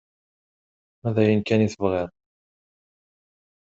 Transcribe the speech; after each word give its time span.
Ma 1.01 1.09
d 1.15 1.17
ayen 1.21 1.41
kan 1.47 1.65
i 1.65 1.67
tebɣiḍ... 1.73 2.09